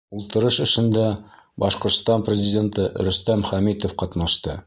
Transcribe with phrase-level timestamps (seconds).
[0.19, 1.03] Ултырыш эшендә
[1.65, 4.59] Башҡортостан Президенты Рөстәм Хәмитов ҡатнашты.